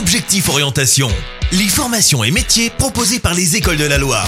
Objectif 0.00 0.48
Orientation, 0.48 1.08
les 1.52 1.68
formations 1.68 2.24
et 2.24 2.30
métiers 2.30 2.70
proposés 2.70 3.18
par 3.18 3.34
les 3.34 3.56
écoles 3.56 3.76
de 3.76 3.84
la 3.84 3.98
Loire. 3.98 4.26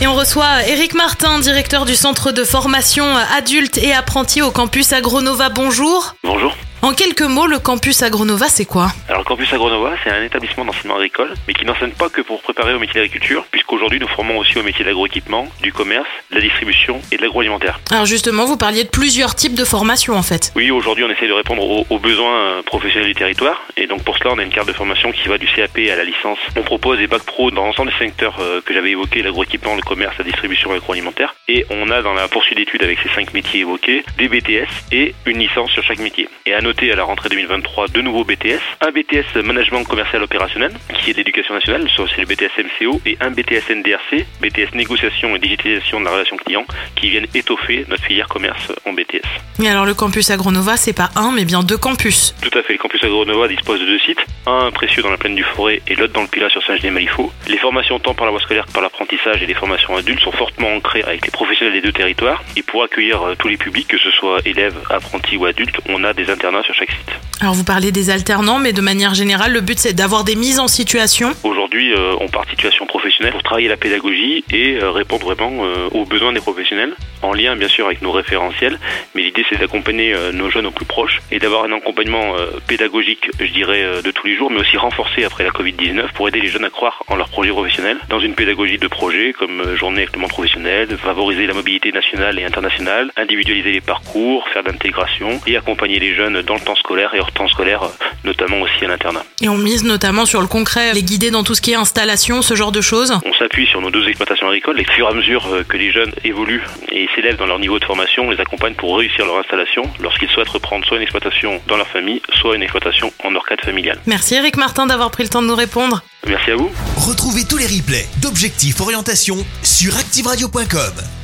Et 0.00 0.06
on 0.06 0.14
reçoit 0.14 0.64
Eric 0.68 0.94
Martin, 0.94 1.40
directeur 1.40 1.84
du 1.84 1.96
centre 1.96 2.30
de 2.30 2.44
formation 2.44 3.04
adultes 3.36 3.78
et 3.78 3.92
apprentis 3.92 4.40
au 4.40 4.52
campus 4.52 4.92
Agronova. 4.92 5.48
Bonjour. 5.48 6.14
Bonjour. 6.22 6.54
En 6.90 6.92
quelques 6.92 7.22
mots, 7.22 7.46
le 7.46 7.60
campus 7.60 8.02
Agronova, 8.02 8.48
c'est 8.48 8.64
quoi 8.64 8.88
Alors, 9.06 9.20
le 9.20 9.24
campus 9.24 9.52
Agronova, 9.52 9.92
c'est 10.02 10.10
un 10.10 10.24
établissement 10.24 10.64
d'enseignement 10.64 10.96
agricole, 10.96 11.32
mais 11.46 11.54
qui 11.54 11.64
n'enseigne 11.64 11.92
pas 11.92 12.08
que 12.08 12.20
pour 12.20 12.42
préparer 12.42 12.74
au 12.74 12.80
métier 12.80 13.00
d'agriculture, 13.00 13.46
puisqu'aujourd'hui, 13.52 14.00
nous 14.00 14.08
formons 14.08 14.38
aussi 14.38 14.58
au 14.58 14.64
métier 14.64 14.84
d'agroéquipement, 14.84 15.46
du 15.62 15.72
commerce, 15.72 16.08
de 16.32 16.34
la 16.34 16.40
distribution 16.40 17.00
et 17.12 17.16
de 17.16 17.22
l'agroalimentaire. 17.22 17.78
Alors 17.92 18.06
justement, 18.06 18.44
vous 18.44 18.56
parliez 18.56 18.82
de 18.82 18.88
plusieurs 18.88 19.36
types 19.36 19.54
de 19.54 19.64
formations 19.64 20.14
en 20.14 20.22
fait. 20.22 20.50
Oui, 20.56 20.72
aujourd'hui, 20.72 21.04
on 21.04 21.10
essaie 21.10 21.28
de 21.28 21.32
répondre 21.32 21.62
aux, 21.62 21.86
aux 21.88 21.98
besoins 22.00 22.34
euh, 22.34 22.62
professionnels 22.62 23.06
du 23.06 23.14
territoire, 23.14 23.62
et 23.76 23.86
donc 23.86 24.02
pour 24.02 24.18
cela, 24.18 24.32
on 24.32 24.38
a 24.40 24.42
une 24.42 24.50
carte 24.50 24.66
de 24.66 24.72
formation 24.72 25.12
qui 25.12 25.28
va 25.28 25.38
du 25.38 25.46
CAP 25.46 25.78
à 25.92 25.94
la 25.94 26.02
licence. 26.02 26.38
On 26.56 26.62
propose 26.62 26.98
des 26.98 27.06
bacs 27.06 27.22
pro 27.22 27.52
dans 27.52 27.66
l'ensemble 27.66 27.92
des 27.92 28.04
secteurs 28.04 28.36
euh, 28.40 28.60
que 28.62 28.74
j'avais 28.74 28.90
évoqués, 28.90 29.22
l'agroéquipement, 29.22 29.76
le 29.76 29.82
commerce, 29.82 30.18
la 30.18 30.24
distribution 30.24 30.70
et 30.70 30.74
l'agroalimentaire. 30.74 31.36
Et 31.46 31.64
on 31.70 31.88
a 31.90 32.02
dans 32.02 32.14
la 32.14 32.26
poursuite 32.26 32.58
d'études 32.58 32.82
avec 32.82 32.98
ces 32.98 33.10
cinq 33.10 33.32
métiers 33.32 33.60
évoqués, 33.60 34.04
des 34.18 34.28
BTS 34.28 34.66
et 34.90 35.14
une 35.26 35.38
licence 35.38 35.70
sur 35.70 35.84
chaque 35.84 36.00
métier. 36.00 36.28
Et 36.46 36.52
à 36.52 36.60
noter 36.60 36.79
à 36.88 36.96
la 36.96 37.04
rentrée 37.04 37.28
2023, 37.28 37.88
deux 37.88 38.00
nouveaux 38.00 38.24
BTS, 38.24 38.60
un 38.80 38.90
BTS 38.90 39.42
management 39.44 39.84
commercial 39.84 40.22
opérationnel 40.22 40.72
qui 40.98 41.10
est 41.10 41.14
d'éducation 41.14 41.52
nationale, 41.52 41.86
soit 41.90 42.06
c'est 42.14 42.22
le 42.22 42.26
BTS 42.26 42.56
MCO, 42.58 43.00
et 43.04 43.18
un 43.20 43.30
BTS 43.30 43.70
NDRC, 43.70 44.26
BTS 44.40 44.74
négociation 44.74 45.36
et 45.36 45.38
digitalisation 45.38 46.00
de 46.00 46.06
la 46.06 46.12
relation 46.12 46.36
client, 46.36 46.64
qui 46.96 47.10
viennent 47.10 47.26
étoffer 47.34 47.84
notre 47.88 48.04
filière 48.04 48.28
commerce 48.28 48.72
en 48.86 48.92
BTS. 48.92 49.26
Et 49.62 49.68
alors 49.68 49.84
le 49.84 49.92
campus 49.92 50.30
Agronova, 50.30 50.76
c'est 50.76 50.94
pas 50.94 51.10
un, 51.16 51.32
mais 51.32 51.44
bien 51.44 51.62
deux 51.62 51.76
campus. 51.76 52.34
Tout 52.40 52.58
à 52.58 52.62
fait, 52.62 52.72
le 52.72 52.78
campus 52.78 53.04
Agronova 53.04 53.46
dispose 53.48 53.80
de 53.80 53.86
deux 53.86 53.98
sites, 53.98 54.24
un 54.46 54.70
précieux 54.70 55.02
dans 55.02 55.10
la 55.10 55.18
plaine 55.18 55.34
du 55.34 55.44
Forêt 55.44 55.82
et 55.86 55.94
l'autre 55.94 56.14
dans 56.14 56.22
le 56.22 56.28
Pilat 56.28 56.48
sur 56.48 56.64
Saint-Genis-Malifaux. 56.64 57.30
Les 57.48 57.58
formations 57.58 57.98
tant 57.98 58.14
par 58.14 58.24
la 58.24 58.30
voie 58.30 58.40
scolaire 58.40 58.66
que 58.66 58.72
par 58.72 58.82
l'apprentissage 58.82 59.42
et 59.42 59.46
les 59.46 59.54
formations 59.54 59.96
adultes 59.96 60.20
sont 60.20 60.32
fortement 60.32 60.72
ancrées 60.74 61.02
avec 61.02 61.26
les 61.26 61.30
professionnels 61.30 61.74
des 61.74 61.82
deux 61.82 61.92
territoires. 61.92 62.42
Et 62.56 62.62
pour 62.62 62.82
accueillir 62.82 63.22
euh, 63.22 63.34
tous 63.38 63.48
les 63.48 63.56
publics, 63.56 63.88
que 63.88 63.98
ce 63.98 64.10
soit 64.10 64.38
élèves, 64.44 64.76
apprentis 64.90 65.36
ou 65.36 65.46
adultes, 65.46 65.78
on 65.88 66.04
a 66.04 66.12
des 66.12 66.30
internats 66.30 66.62
sur 66.62 66.69
chaque 66.72 66.90
site. 66.90 67.10
Alors 67.40 67.54
vous 67.54 67.64
parlez 67.64 67.92
des 67.92 68.10
alternants, 68.10 68.58
mais 68.58 68.72
de 68.72 68.80
manière 68.80 69.14
générale, 69.14 69.52
le 69.52 69.60
but 69.60 69.78
c'est 69.78 69.92
d'avoir 69.92 70.24
des 70.24 70.36
mises 70.36 70.58
en 70.58 70.68
situation. 70.68 71.32
Aujourd'hui, 71.42 71.59
euh, 71.78 72.16
on 72.20 72.28
part 72.28 72.44
de 72.44 72.50
situation 72.50 72.86
professionnelle 72.86 73.32
pour 73.32 73.42
travailler 73.42 73.68
la 73.68 73.76
pédagogie 73.76 74.44
et 74.52 74.76
euh, 74.76 74.90
répondre 74.90 75.24
vraiment 75.24 75.64
euh, 75.64 75.88
aux 75.92 76.04
besoins 76.04 76.32
des 76.32 76.40
professionnels, 76.40 76.94
en 77.22 77.32
lien 77.32 77.56
bien 77.56 77.68
sûr 77.68 77.86
avec 77.86 78.02
nos 78.02 78.12
référentiels. 78.12 78.78
Mais 79.14 79.22
l'idée 79.22 79.44
c'est 79.48 79.58
d'accompagner 79.58 80.14
euh, 80.14 80.32
nos 80.32 80.50
jeunes 80.50 80.66
au 80.66 80.70
plus 80.70 80.84
proche 80.84 81.20
et 81.30 81.38
d'avoir 81.38 81.64
un 81.64 81.72
accompagnement 81.72 82.36
euh, 82.36 82.46
pédagogique, 82.66 83.30
je 83.38 83.52
dirais, 83.52 83.82
euh, 83.82 84.02
de 84.02 84.10
tous 84.10 84.26
les 84.26 84.36
jours, 84.36 84.50
mais 84.50 84.60
aussi 84.60 84.76
renforcé 84.76 85.24
après 85.24 85.44
la 85.44 85.50
Covid-19 85.50 86.12
pour 86.14 86.28
aider 86.28 86.40
les 86.40 86.48
jeunes 86.48 86.64
à 86.64 86.70
croire 86.70 87.02
en 87.08 87.16
leur 87.16 87.28
projet 87.28 87.50
professionnel 87.50 87.98
dans 88.08 88.20
une 88.20 88.34
pédagogie 88.34 88.78
de 88.78 88.88
projet 88.88 89.32
comme 89.32 89.60
euh, 89.60 89.76
journée 89.76 90.02
avec 90.02 90.16
le 90.16 90.26
professionnel, 90.28 90.88
favoriser 90.96 91.46
la 91.46 91.54
mobilité 91.54 91.92
nationale 91.92 92.38
et 92.38 92.44
internationale, 92.44 93.10
individualiser 93.16 93.72
les 93.72 93.80
parcours, 93.80 94.46
faire 94.52 94.62
de 94.62 94.68
l'intégration 94.68 95.40
et 95.46 95.56
accompagner 95.56 95.98
les 95.98 96.14
jeunes 96.14 96.42
dans 96.42 96.54
le 96.54 96.60
temps 96.60 96.76
scolaire 96.76 97.14
et 97.14 97.20
hors 97.20 97.32
temps 97.32 97.48
scolaire, 97.48 97.82
euh, 97.82 97.88
notamment 98.24 98.60
aussi 98.60 98.84
à 98.84 98.88
l'internat. 98.88 99.24
Et 99.42 99.48
on 99.48 99.56
mise 99.56 99.84
notamment 99.84 100.26
sur 100.26 100.40
le 100.40 100.46
concret, 100.46 100.92
les 100.94 101.02
guider 101.02 101.30
dans 101.30 101.42
tout 101.42 101.54
ce 101.54 101.59
qui 101.60 101.72
est 101.72 101.76
installation, 101.76 102.42
ce 102.42 102.54
genre 102.54 102.72
de 102.72 102.80
choses. 102.80 103.18
On 103.24 103.32
s'appuie 103.34 103.66
sur 103.66 103.80
nos 103.80 103.90
deux 103.90 104.06
exploitations 104.08 104.48
agricoles 104.48 104.80
et 104.80 104.86
au 104.88 104.92
fur 104.92 105.06
et 105.06 105.10
à 105.10 105.14
mesure 105.14 105.46
euh, 105.52 105.62
que 105.62 105.76
les 105.76 105.92
jeunes 105.92 106.12
évoluent 106.24 106.64
et 106.90 107.08
s'élèvent 107.14 107.36
dans 107.36 107.46
leur 107.46 107.58
niveau 107.58 107.78
de 107.78 107.84
formation, 107.84 108.26
on 108.26 108.30
les 108.30 108.40
accompagne 108.40 108.74
pour 108.74 108.98
réussir 108.98 109.26
leur 109.26 109.38
installation 109.38 109.82
lorsqu'ils 110.00 110.28
souhaitent 110.30 110.48
reprendre 110.48 110.84
soit 110.86 110.96
une 110.96 111.02
exploitation 111.02 111.60
dans 111.66 111.76
leur 111.76 111.88
famille, 111.88 112.22
soit 112.40 112.56
une 112.56 112.62
exploitation 112.62 113.12
en 113.24 113.30
leur 113.30 113.44
cadre 113.46 113.64
familial. 113.64 113.98
Merci 114.06 114.34
Eric 114.34 114.56
Martin 114.56 114.86
d'avoir 114.86 115.10
pris 115.10 115.22
le 115.22 115.28
temps 115.28 115.42
de 115.42 115.48
nous 115.48 115.54
répondre. 115.54 116.02
Merci 116.26 116.50
à 116.50 116.56
vous. 116.56 116.70
Retrouvez 116.96 117.44
tous 117.44 117.56
les 117.56 117.66
replays 117.66 118.06
d'Objectif 118.20 118.80
Orientation 118.80 119.36
sur 119.62 119.96
activeradio.com. 119.96 121.19